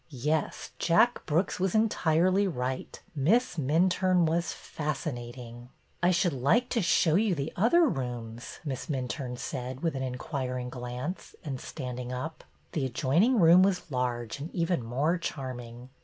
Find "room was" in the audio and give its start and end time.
13.39-13.91